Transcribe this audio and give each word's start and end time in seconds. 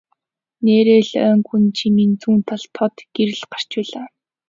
Нээрээ 0.63 1.01
л 1.07 1.11
ойн 1.25 1.39
гүнд 1.47 1.69
жимийн 1.77 2.11
зүүн 2.21 2.39
талд 2.47 2.69
тод 2.75 2.95
гэрэл 3.15 3.43
гарч 3.51 3.69
байлаа. 3.75 4.07